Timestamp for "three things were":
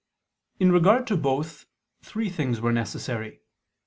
2.01-2.71